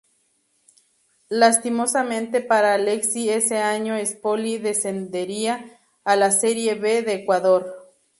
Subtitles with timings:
[1.29, 7.71] Lastimosamente para Alexi ese año Espoli descendería a la Serie B de Ecuador.